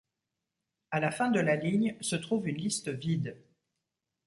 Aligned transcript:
À 0.89 0.99
la 0.99 1.11
fin 1.11 1.29
de 1.29 1.39
la 1.39 1.55
ligne 1.55 1.95
se 2.01 2.15
trouve 2.15 2.47
une 2.47 2.57
liste 2.57 2.87
vide. 2.89 3.37